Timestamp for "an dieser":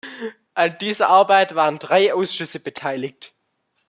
0.55-1.09